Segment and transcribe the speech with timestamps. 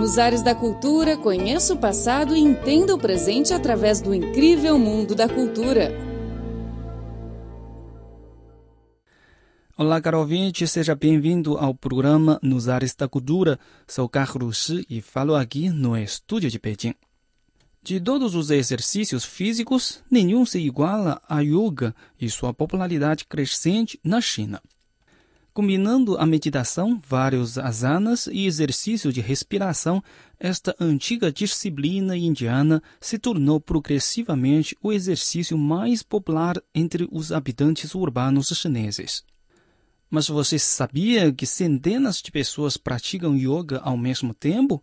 [0.00, 5.14] Nos ares da cultura, conheça o passado e entenda o presente através do incrível mundo
[5.14, 5.92] da cultura.
[9.76, 13.60] Olá, caro ouvinte, seja bem-vindo ao programa Nos Ares da Cultura.
[13.86, 16.94] Sou Carlos Shi e falo aqui no estúdio de Pequim.
[17.82, 24.22] De todos os exercícios físicos, nenhum se iguala a yoga e sua popularidade crescente na
[24.22, 24.62] China.
[25.52, 30.02] Combinando a meditação, vários asanas e exercícios de respiração,
[30.38, 38.48] esta antiga disciplina indiana se tornou progressivamente o exercício mais popular entre os habitantes urbanos
[38.48, 39.24] chineses.
[40.08, 44.82] Mas você sabia que centenas de pessoas praticam yoga ao mesmo tempo?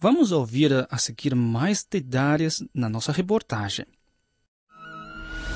[0.00, 3.86] Vamos ouvir a seguir mais detalhes na nossa reportagem.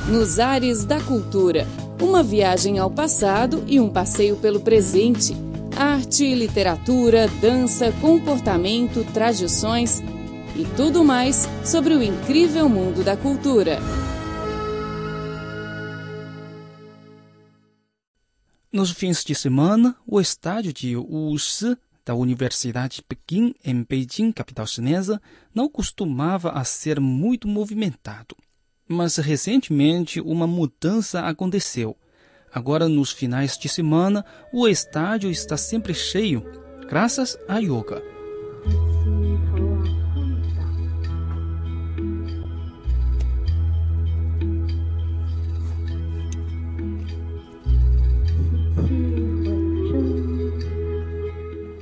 [0.09, 1.67] Nos ares da cultura,
[2.01, 5.37] uma viagem ao passado e um passeio pelo presente.
[5.77, 10.01] Arte, literatura, dança, comportamento, tradições
[10.57, 13.79] e tudo mais sobre o incrível mundo da cultura.
[18.73, 24.67] Nos fins de semana, o estádio de Wuxi da Universidade de Pequim, em Beijing, capital
[24.67, 25.21] chinesa,
[25.55, 28.37] não costumava a ser muito movimentado.
[28.93, 31.97] Mas recentemente uma mudança aconteceu.
[32.53, 36.45] Agora, nos finais de semana, o estádio está sempre cheio,
[36.89, 38.03] graças à yoga.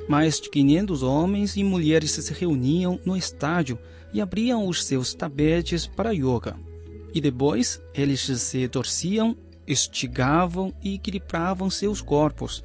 [0.06, 3.78] Mais de 500 homens e mulheres se reuniam no estádio
[4.12, 6.67] e abriam os seus tapetes para yoga.
[7.14, 12.64] E depois eles se torciam, estigavam e equilibravam seus corpos,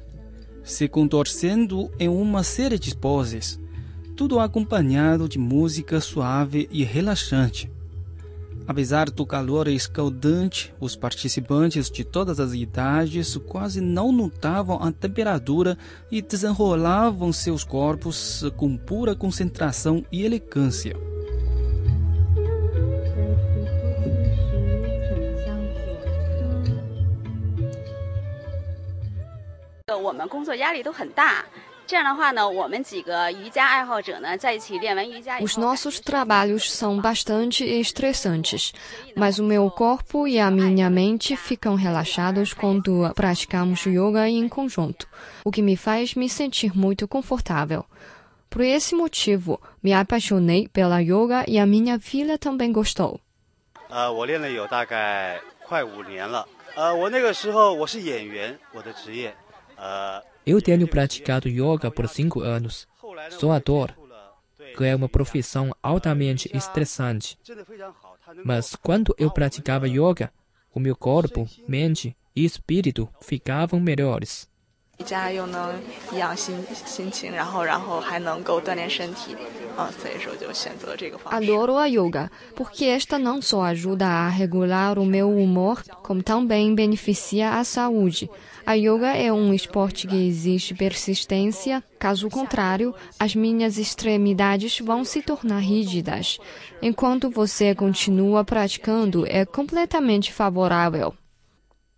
[0.62, 3.58] se contorcendo em uma série de poses,
[4.16, 7.70] tudo acompanhado de música suave e relaxante.
[8.66, 15.76] Apesar do calor escaldante, os participantes de todas as idades quase não notavam a temperatura
[16.10, 21.13] e desenrolavam seus corpos com pura concentração e elegância.
[30.03, 31.45] 我们工作压力都很大。
[31.87, 35.47] 这样的话呢，我们几个瑜伽爱好者呢，在一起练完瑜伽以后。
[35.47, 38.71] Os nossos trabalhos são bastante estressantes,
[39.15, 45.07] mas o meu corpo e a minha mente ficam relaxados quando praticamos yoga em conjunto,
[45.43, 47.83] o que me faz me sentir muito confortável.
[48.51, 53.19] Por esse motivo, me apaixonei pela yoga e a minha filha também gostou.
[53.89, 56.47] 呃，我练了有大概快五年了。
[56.75, 59.35] 呃，我那个时候我是演员，我的职业。
[59.76, 62.86] 呃，Eu tenho praticado yoga por cinco anos.
[63.30, 63.94] Sou ator,
[64.76, 67.38] que é uma profissão altamente estressante.
[68.44, 70.32] Mas quando eu praticava yoga,
[70.72, 74.48] o meu corpo, mente e espírito ficavam melhores.
[74.99, 75.73] 瑜伽又能
[76.11, 79.33] 颐养心心情，然后然后还能够锻炼身体，
[79.77, 81.49] 啊，所以说就选择这个方式。
[81.49, 86.75] Adoro a yoga, porque esta não só ajuda a regular o meu humor, como também
[86.75, 88.29] beneficia a saúde.
[88.65, 95.21] A yoga é um esporte que exige persistência, caso contrário, as minhas extremidades vão se
[95.21, 96.37] tornar rígidas.
[96.81, 101.15] Enquanto você continua praticando, é completamente favorável.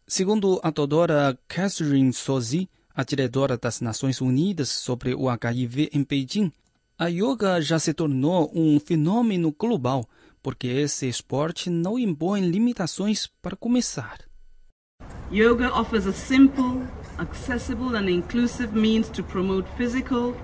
[0.08, 6.51] Segundo a doutora Catherine Sozi, a diretora das Nações Unidas sobre o HIV em Beijing,
[6.99, 10.09] a yoga já se tornou um fenômeno global,
[10.43, 14.21] porque esse esporte não impõe limitações para começar.
[15.31, 16.87] Yoga offers a simple,
[17.19, 20.35] accessible and inclusive means to promote physical,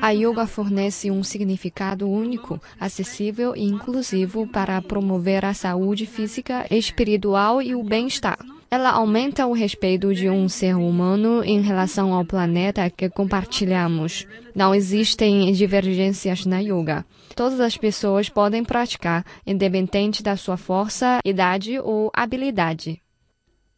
[0.00, 7.60] A yoga fornece um significado único, acessível e inclusivo para promover a saúde física, espiritual
[7.60, 8.38] e o bem-estar.
[8.70, 14.26] Ela aumenta o respeito de um ser humano em relação ao planeta que compartilhamos.
[14.54, 17.04] Não existem divergências na yoga.
[17.34, 23.00] Todas as pessoas podem praticar, independente da sua força, idade ou habilidade.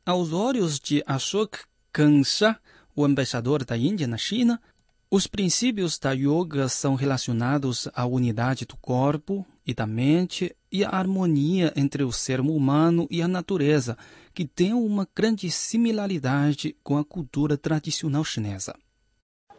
[0.05, 1.59] Aos olhos de Ashok
[1.93, 2.57] Kansha,
[2.97, 4.61] o embaixador da Índia na China,
[5.09, 10.91] os princípios da yoga são relacionados à unidade do corpo e da mente e à
[10.91, 13.97] harmonia entre o ser humano e a natureza,
[14.41, 18.75] que tem uma grande similaridade com a cultura tradicional chinesa.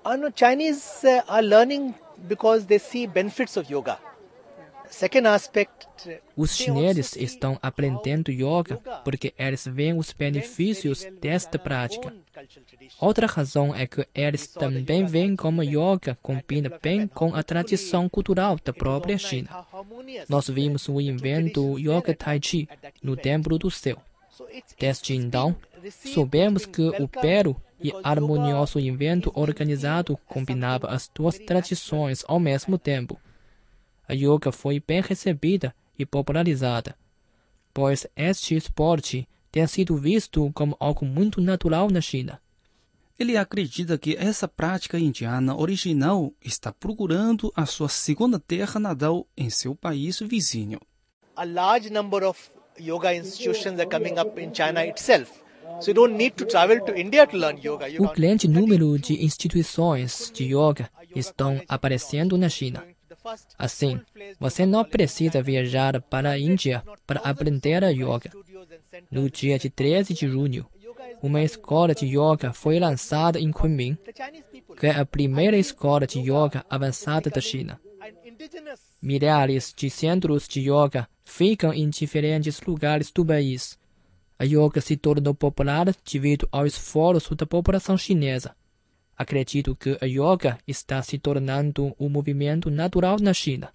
[0.03, 1.93] Uh, no, Chinese uh, are learning
[2.27, 3.99] because they see benefits of yoga.
[6.35, 12.11] Os chineses estão aprendendo yoga porque eles veem os benefícios desta prática.
[12.99, 18.57] Outra razão é que eles também veem como yoga combina bem com a tradição cultural
[18.65, 19.63] da própria China.
[20.27, 22.67] Nós vimos o invento Yoga Tai Chi
[23.01, 24.01] no Templo do Céu.
[24.79, 25.55] Desde então,
[26.13, 33.19] soubemos que o belo e harmonioso invento organizado combinava as duas tradições ao mesmo tempo
[34.11, 36.97] a yoga foi bem recebida e popularizada,
[37.73, 42.41] pois este esporte tem sido visto como algo muito natural na China.
[43.17, 49.49] Ele acredita que essa prática indiana original está procurando a sua segunda terra natal em
[49.49, 50.79] seu país vizinho.
[51.33, 55.41] A large number of yoga institutions are coming up in China itself.
[55.79, 57.88] So you don't need to travel to India to learn yoga.
[58.00, 62.83] O grande número de instituições de yoga estão aparecendo na China.
[63.57, 64.00] Assim,
[64.39, 68.31] você não precisa viajar para a Índia para aprender a yoga.
[69.09, 70.65] No dia de 13 de junho,
[71.21, 73.97] uma escola de yoga foi lançada em Kunming,
[74.79, 77.79] que é a primeira escola de yoga avançada da China.
[79.01, 83.75] Milhares de centros de yoga ficam em diferentes lugares do país.
[84.38, 88.56] A yoga se tornou popular devido ao esforço da população chinesa.
[89.18, 93.74] Acredito que a yoga está se tornando um movimento natural na China.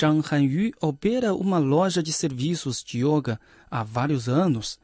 [0.00, 4.78] Zhang Hanyu opera uma loja de serviços de yoga há vários anos.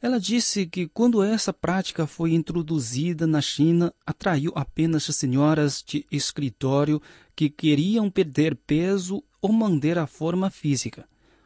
[0.00, 7.02] Ela disse que quando essa prática foi introduzida na China, atraiu apenas senhoras de escritório
[7.34, 11.05] que queriam perder peso ou manter a forma física.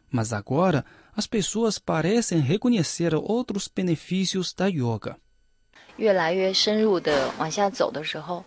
[0.10, 0.84] Mas agora,
[1.16, 5.16] as pessoas parecem reconhecer outros benefícios da yoga.
[5.98, 8.44] 越来越深入的往下走的时候，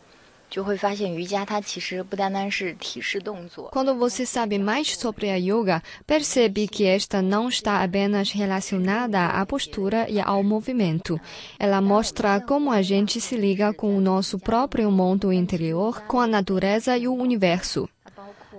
[0.50, 3.70] 就会发现瑜伽它其实不单单是体式动作。
[3.70, 9.44] Quando você sabe mais sobre a yoga, percebe que esta não está apenas relacionada à
[9.46, 11.20] postura e ao movimento.
[11.58, 16.26] Ela mostra como a gente se liga com o nosso próprio mundo interior, com a
[16.26, 17.88] natureza e o universo.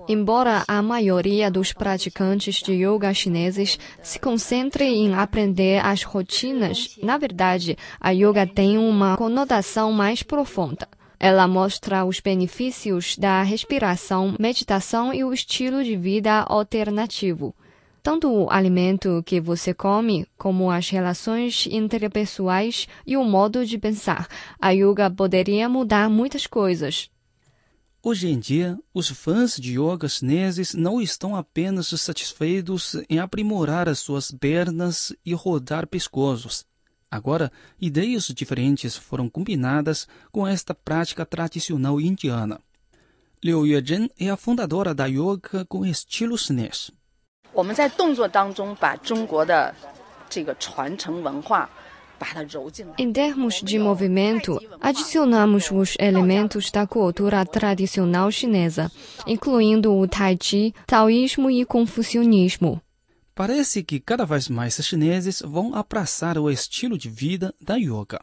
[0.09, 7.17] Embora a maioria dos praticantes de yoga chineses se concentre em aprender as rotinas, na
[7.19, 10.89] verdade, a yoga tem uma conotação mais profunda.
[11.19, 17.55] Ela mostra os benefícios da respiração, meditação e o estilo de vida alternativo.
[18.03, 24.27] Tanto o alimento que você come, como as relações interpessoais e o modo de pensar.
[24.59, 27.11] A yoga poderia mudar muitas coisas.
[28.02, 33.98] Hoje em dia, os fãs de yoga chineses não estão apenas satisfeitos em aprimorar as
[34.00, 36.66] suas pernas e rodar pescoços.
[37.10, 42.60] Agora, ideias diferentes foram combinadas com esta prática tradicional indiana.
[43.44, 46.92] Liu Yuezhen é a fundadora da yoga com estilo chinês.
[47.54, 49.74] 我们在动作当中把中国的
[50.30, 51.70] 这个传承文化
[52.99, 58.91] em termos de movimento, adicionamos os elementos da cultura tradicional chinesa,
[59.27, 62.81] incluindo o Tai Chi, taoísmo e confucionismo.
[63.35, 68.21] Parece que cada vez mais chineses vão abraçar o estilo de vida da yoga.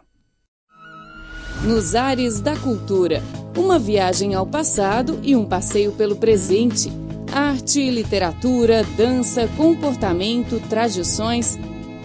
[1.63, 3.23] Nos ares da cultura,
[3.57, 6.91] uma viagem ao passado e um passeio pelo presente.
[7.33, 11.57] Arte, literatura, dança, comportamento, tradições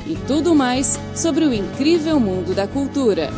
[0.06, 3.30] e tudo mais sobre o incrível mundo da cultura.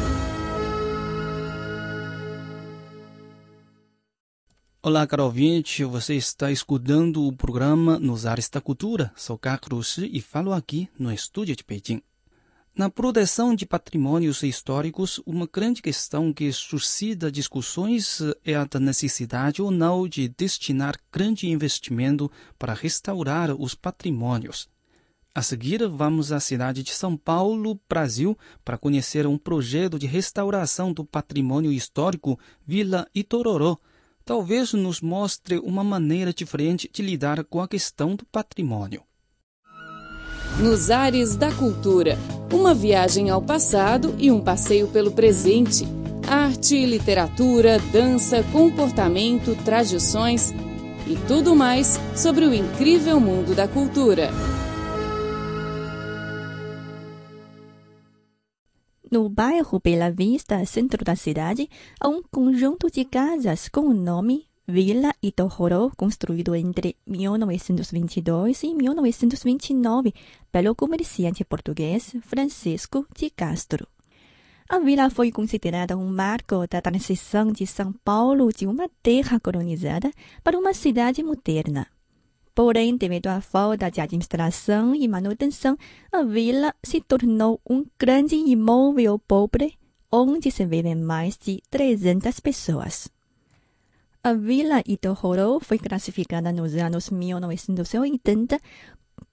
[4.83, 9.11] Olá, caro ouvinte, você está escutando o programa Nos Ares da Cultura.
[9.17, 12.03] Sou Carlos e falo aqui no estúdio de Pequim.
[12.77, 19.63] Na proteção de patrimônios históricos, uma grande questão que suscita discussões é a da necessidade
[19.63, 24.69] ou não de destinar grande investimento para restaurar os patrimônios.
[25.37, 30.93] A seguir, vamos à cidade de São Paulo, Brasil, para conhecer um projeto de restauração
[30.93, 33.77] do patrimônio histórico Vila Itororó.
[34.25, 39.03] Talvez nos mostre uma maneira diferente de lidar com a questão do patrimônio.
[40.61, 42.17] Nos ares da cultura,
[42.53, 45.85] uma viagem ao passado e um passeio pelo presente.
[46.29, 50.53] Arte, literatura, dança, comportamento, tradições
[51.09, 54.31] e tudo mais sobre o incrível mundo da cultura.
[59.15, 64.49] No bairro Bela Vista, centro da cidade, há um conjunto de casas com o nome
[64.67, 70.13] Vila Itororó, construído entre 1922 e 1929
[70.51, 73.87] pelo comerciante português Francisco de Castro.
[74.69, 80.11] A vila foi considerada um marco da transição de São Paulo de uma terra colonizada
[80.43, 81.87] para uma cidade moderna.
[82.55, 85.77] Porém, devido à falta de administração e manutenção,
[86.13, 89.77] a vila se tornou um grande imóvel pobre,
[90.11, 93.09] onde se vivem mais de 300 pessoas.
[94.23, 98.59] A Vila Itohoro foi classificada nos anos 1980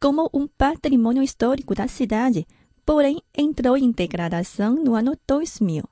[0.01, 2.45] como um patrimônio histórico da cidade,
[2.85, 5.83] porém entrou em degradação no ano 2000.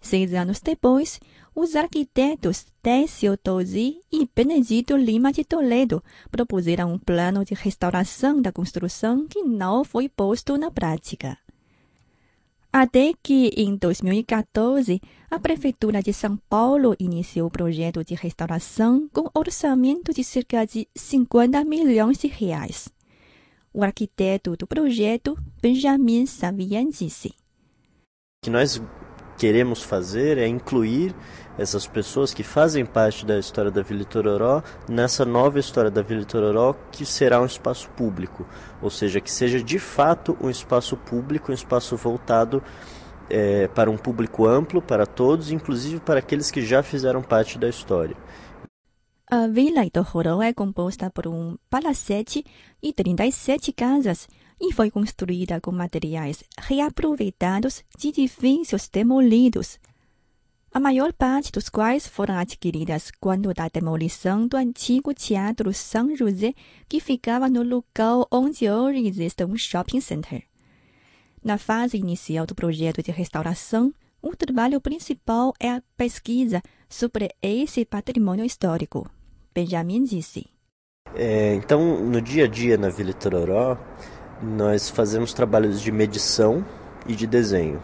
[0.00, 1.20] Seis anos depois,
[1.56, 8.52] os arquitetos Décio Tosi e Benedito Lima de Toledo propuseram um plano de restauração da
[8.52, 11.38] construção que não foi posto na prática.
[12.70, 19.30] Até que, em 2014, a Prefeitura de São Paulo iniciou o projeto de restauração com
[19.32, 22.90] orçamento de cerca de 50 milhões de reais.
[23.72, 27.34] O arquiteto do projeto, Benjamin Savian, disse:
[28.42, 28.80] que nós
[29.36, 31.14] queremos fazer é incluir
[31.58, 36.22] essas pessoas que fazem parte da história da Vila Itororó nessa nova história da Vila
[36.22, 38.46] Itororó que será um espaço público,
[38.82, 42.62] ou seja, que seja de fato um espaço público, um espaço voltado
[43.28, 47.68] é, para um público amplo, para todos, inclusive para aqueles que já fizeram parte da
[47.68, 48.16] história.
[49.28, 52.44] A Vila Itororó é composta por um palacete
[52.80, 54.28] e 37 casas
[54.60, 59.78] e foi construída com materiais reaproveitados de edifícios demolidos,
[60.72, 66.52] a maior parte dos quais foram adquiridas quando da demolição do antigo Teatro São José,
[66.88, 70.42] que ficava no local onde hoje existe um shopping center.
[71.42, 77.84] Na fase inicial do projeto de restauração, o trabalho principal é a pesquisa sobre esse
[77.84, 79.08] patrimônio histórico.
[79.54, 80.46] Benjamin disse.
[81.14, 83.78] É, então, no dia a dia na Vila Tororó,
[84.42, 86.64] nós fazemos trabalhos de medição
[87.06, 87.80] e de desenho.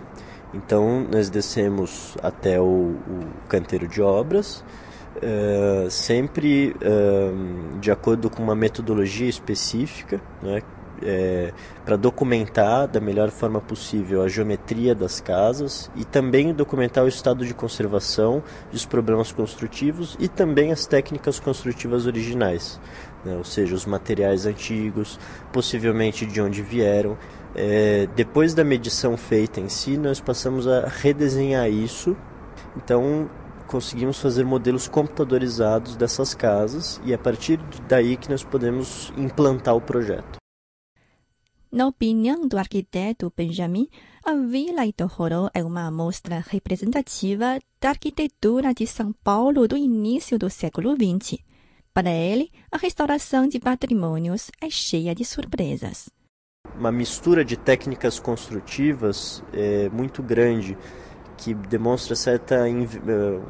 [0.55, 4.63] Então, nós descemos até o, o canteiro de obras,
[5.17, 10.63] uh, sempre uh, de acordo com uma metodologia específica, né,
[11.05, 11.53] é,
[11.85, 17.45] para documentar da melhor forma possível a geometria das casas e também documentar o estado
[17.45, 18.41] de conservação
[18.71, 22.79] dos problemas construtivos e também as técnicas construtivas originais
[23.25, 23.37] né?
[23.37, 25.19] ou seja, os materiais antigos,
[25.53, 27.17] possivelmente de onde vieram.
[27.55, 32.17] É, depois da medição feita em si, nós passamos a redesenhar isso.
[32.77, 33.31] Então,
[33.67, 39.77] conseguimos fazer modelos computadorizados dessas casas e é a partir daí que nós podemos implantar
[39.77, 40.37] o projeto.
[41.71, 43.89] Na opinião do arquiteto Benjamin,
[44.23, 50.51] a Vila Itohoro é uma amostra representativa da arquitetura de São Paulo do início do
[50.51, 51.39] século XX.
[51.95, 56.11] Para ele, a restauração de patrimônios é cheia de surpresas.
[56.79, 60.77] Uma mistura de técnicas construtivas é, muito grande
[61.37, 63.41] que demonstra certa eh,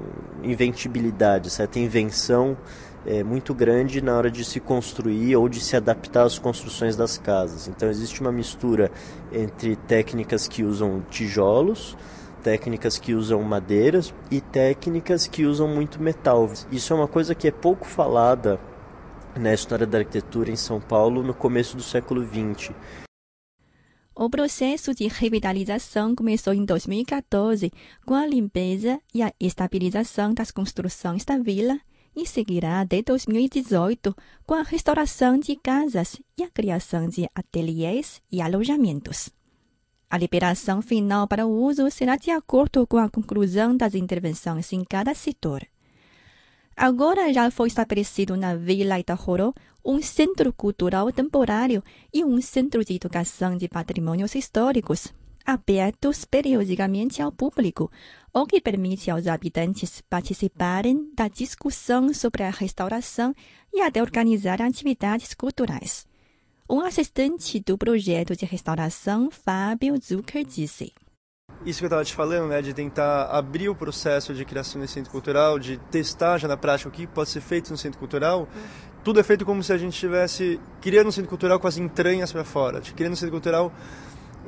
[0.42, 2.56] inventibilidade, certa invenção
[3.04, 7.18] é, muito grande na hora de se construir ou de se adaptar às construções das
[7.18, 7.68] casas.
[7.68, 8.90] Então existe uma mistura
[9.30, 11.96] entre técnicas que usam tijolos,
[12.42, 16.50] técnicas que usam madeiras e técnicas que usam muito metal.
[16.70, 18.58] Isso é uma coisa que é pouco falada
[19.38, 22.72] na história da arquitetura em São Paulo no começo do século XX.
[24.14, 27.72] O processo de revitalização começou em 2014
[28.04, 31.80] com a limpeza e a estabilização das construções da vila
[32.14, 34.14] e seguirá até 2018
[34.46, 39.30] com a restauração de casas e a criação de ateliês e alojamentos.
[40.10, 44.84] A liberação final para o uso será de acordo com a conclusão das intervenções em
[44.84, 45.66] cada setor.
[46.76, 52.94] Agora já foi estabelecido na Vila Itahoro um centro cultural temporário e um centro de
[52.94, 55.12] educação de patrimônios históricos,
[55.44, 57.90] abertos periodicamente ao público,
[58.32, 63.34] o que permite aos habitantes participarem da discussão sobre a restauração
[63.72, 66.06] e até organizar atividades culturais.
[66.70, 70.92] Um assistente do projeto de restauração, Fábio Zucker, disse.
[71.64, 74.94] Isso que eu estava te falando, né, de tentar abrir o processo de criação desse
[74.94, 78.48] centro cultural, de testar já na prática o que pode ser feito no centro cultural,
[79.04, 82.32] tudo é feito como se a gente estivesse criando um centro cultural com as entranhas
[82.32, 83.72] para fora, de criando um centro cultural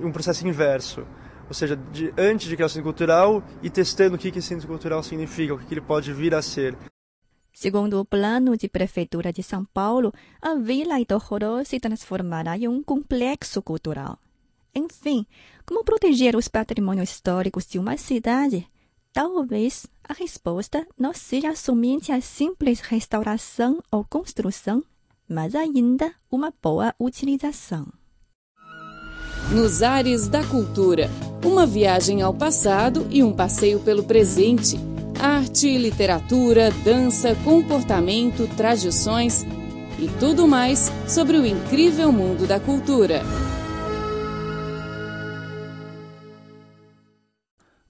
[0.00, 1.06] um processo inverso.
[1.46, 4.48] Ou seja, de, antes de criar o centro cultural e testando o que, que esse
[4.48, 6.76] centro cultural significa, o que, que ele pode vir a ser.
[7.52, 12.82] Segundo o plano de prefeitura de São Paulo, a Vila Itohoro se transformará em um
[12.82, 14.18] complexo cultural.
[14.74, 15.26] Enfim,
[15.64, 18.66] como proteger os patrimônios históricos de uma cidade?
[19.12, 24.82] Talvez a resposta não seja somente a simples restauração ou construção,
[25.28, 27.86] mas ainda uma boa utilização.
[29.52, 31.08] Nos ares da cultura,
[31.44, 34.76] uma viagem ao passado e um passeio pelo presente
[35.24, 39.46] arte, literatura, dança, comportamento, tradições.
[39.96, 43.22] e tudo mais sobre o incrível mundo da cultura.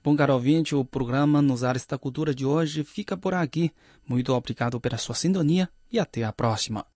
[0.04, 3.72] Bom, caro ouvinte, o programa Nos Ares da Cultura de hoje fica por aqui.
[4.06, 6.84] Muito obrigado pela sua sintonia e até a próxima.